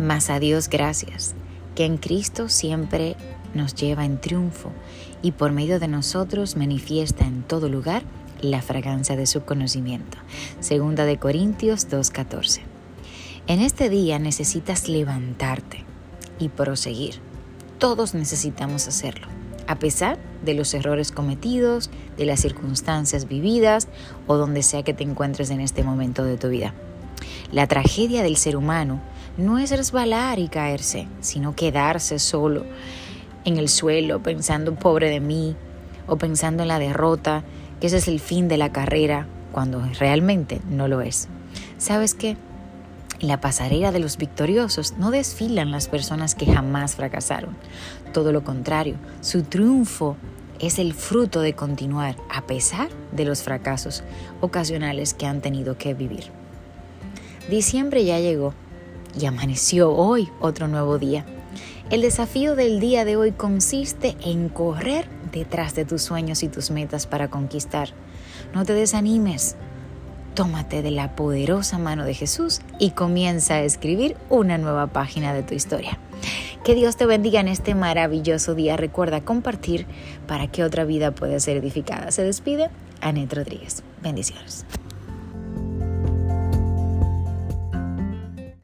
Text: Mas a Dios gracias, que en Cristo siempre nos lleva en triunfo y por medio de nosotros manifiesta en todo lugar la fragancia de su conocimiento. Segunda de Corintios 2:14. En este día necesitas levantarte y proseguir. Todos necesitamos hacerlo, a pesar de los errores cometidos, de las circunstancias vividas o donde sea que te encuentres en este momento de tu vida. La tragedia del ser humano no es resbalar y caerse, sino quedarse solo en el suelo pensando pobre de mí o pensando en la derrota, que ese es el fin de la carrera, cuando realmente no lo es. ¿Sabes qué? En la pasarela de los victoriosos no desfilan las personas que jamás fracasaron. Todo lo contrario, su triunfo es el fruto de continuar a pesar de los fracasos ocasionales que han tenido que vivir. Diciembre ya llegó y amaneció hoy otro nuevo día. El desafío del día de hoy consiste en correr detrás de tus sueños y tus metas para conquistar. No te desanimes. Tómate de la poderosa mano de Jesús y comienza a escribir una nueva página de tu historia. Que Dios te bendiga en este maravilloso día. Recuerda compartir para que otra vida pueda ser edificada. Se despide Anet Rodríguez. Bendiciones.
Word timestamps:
Mas 0.00 0.30
a 0.30 0.40
Dios 0.40 0.70
gracias, 0.70 1.34
que 1.74 1.84
en 1.84 1.98
Cristo 1.98 2.48
siempre 2.48 3.16
nos 3.52 3.74
lleva 3.74 4.06
en 4.06 4.18
triunfo 4.18 4.72
y 5.20 5.32
por 5.32 5.52
medio 5.52 5.78
de 5.78 5.88
nosotros 5.88 6.56
manifiesta 6.56 7.26
en 7.26 7.42
todo 7.42 7.68
lugar 7.68 8.02
la 8.40 8.62
fragancia 8.62 9.14
de 9.14 9.26
su 9.26 9.42
conocimiento. 9.42 10.16
Segunda 10.58 11.04
de 11.04 11.18
Corintios 11.18 11.86
2:14. 11.90 12.62
En 13.46 13.60
este 13.60 13.90
día 13.90 14.18
necesitas 14.18 14.88
levantarte 14.88 15.84
y 16.38 16.48
proseguir. 16.48 17.16
Todos 17.78 18.14
necesitamos 18.14 18.88
hacerlo, 18.88 19.26
a 19.66 19.78
pesar 19.78 20.18
de 20.42 20.54
los 20.54 20.72
errores 20.72 21.12
cometidos, 21.12 21.90
de 22.16 22.24
las 22.24 22.40
circunstancias 22.40 23.28
vividas 23.28 23.86
o 24.26 24.38
donde 24.38 24.62
sea 24.62 24.82
que 24.82 24.94
te 24.94 25.04
encuentres 25.04 25.50
en 25.50 25.60
este 25.60 25.84
momento 25.84 26.24
de 26.24 26.38
tu 26.38 26.48
vida. 26.48 26.72
La 27.52 27.66
tragedia 27.66 28.22
del 28.22 28.38
ser 28.38 28.56
humano 28.56 29.02
no 29.36 29.58
es 29.58 29.70
resbalar 29.70 30.38
y 30.38 30.48
caerse, 30.48 31.08
sino 31.20 31.54
quedarse 31.54 32.18
solo 32.18 32.64
en 33.44 33.56
el 33.56 33.68
suelo 33.68 34.22
pensando 34.22 34.74
pobre 34.74 35.08
de 35.08 35.20
mí 35.20 35.56
o 36.06 36.16
pensando 36.16 36.62
en 36.62 36.68
la 36.68 36.78
derrota, 36.78 37.44
que 37.80 37.86
ese 37.86 37.98
es 37.98 38.08
el 38.08 38.20
fin 38.20 38.48
de 38.48 38.58
la 38.58 38.72
carrera, 38.72 39.26
cuando 39.52 39.82
realmente 39.98 40.60
no 40.68 40.88
lo 40.88 41.00
es. 41.00 41.28
¿Sabes 41.78 42.14
qué? 42.14 42.36
En 43.20 43.28
la 43.28 43.40
pasarela 43.40 43.92
de 43.92 43.98
los 43.98 44.16
victoriosos 44.16 44.94
no 44.98 45.10
desfilan 45.10 45.70
las 45.70 45.88
personas 45.88 46.34
que 46.34 46.46
jamás 46.46 46.96
fracasaron. 46.96 47.56
Todo 48.12 48.32
lo 48.32 48.44
contrario, 48.44 48.96
su 49.20 49.42
triunfo 49.42 50.16
es 50.58 50.78
el 50.78 50.94
fruto 50.94 51.40
de 51.40 51.54
continuar 51.54 52.16
a 52.30 52.42
pesar 52.42 52.88
de 53.12 53.24
los 53.24 53.42
fracasos 53.42 54.02
ocasionales 54.40 55.14
que 55.14 55.26
han 55.26 55.40
tenido 55.40 55.76
que 55.76 55.94
vivir. 55.94 56.24
Diciembre 57.48 58.04
ya 58.04 58.20
llegó 58.20 58.54
y 59.18 59.26
amaneció 59.26 59.92
hoy 59.92 60.28
otro 60.40 60.68
nuevo 60.68 60.98
día. 60.98 61.24
El 61.90 62.02
desafío 62.02 62.54
del 62.54 62.78
día 62.78 63.04
de 63.04 63.16
hoy 63.16 63.32
consiste 63.32 64.16
en 64.24 64.48
correr 64.48 65.08
detrás 65.32 65.74
de 65.74 65.84
tus 65.84 66.02
sueños 66.02 66.42
y 66.42 66.48
tus 66.48 66.70
metas 66.70 67.06
para 67.06 67.28
conquistar. 67.28 67.90
No 68.54 68.64
te 68.64 68.74
desanimes. 68.74 69.56
Tómate 70.34 70.82
de 70.82 70.92
la 70.92 71.16
poderosa 71.16 71.78
mano 71.78 72.04
de 72.04 72.14
Jesús 72.14 72.60
y 72.78 72.90
comienza 72.90 73.54
a 73.54 73.62
escribir 73.62 74.16
una 74.28 74.58
nueva 74.58 74.86
página 74.86 75.34
de 75.34 75.42
tu 75.42 75.54
historia. 75.54 75.98
Que 76.64 76.74
Dios 76.74 76.96
te 76.96 77.06
bendiga 77.06 77.40
en 77.40 77.48
este 77.48 77.74
maravilloso 77.74 78.54
día. 78.54 78.76
Recuerda 78.76 79.22
compartir 79.22 79.86
para 80.28 80.46
que 80.46 80.62
otra 80.62 80.84
vida 80.84 81.10
pueda 81.10 81.40
ser 81.40 81.56
edificada. 81.56 82.12
Se 82.12 82.22
despide 82.22 82.70
Anet 83.00 83.32
Rodríguez. 83.32 83.82
Bendiciones. 84.02 84.64